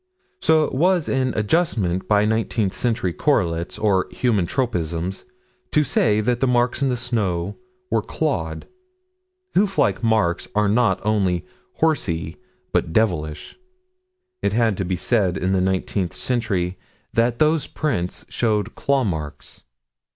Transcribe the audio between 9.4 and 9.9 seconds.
Hoof